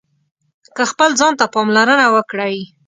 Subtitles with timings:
[0.75, 2.57] که خپل ځان ته پاملرنه وکړئ